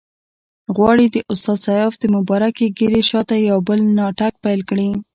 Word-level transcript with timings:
غواړي 0.75 1.05
د 1.11 1.17
استاد 1.31 1.57
سیاف 1.67 1.93
د 1.99 2.03
مبارکې 2.15 2.65
ږیرې 2.77 3.01
شاته 3.09 3.35
یو 3.49 3.59
بل 3.67 3.79
ناټک 3.97 4.33
پیل 4.43 4.61
کړي. 4.69 4.89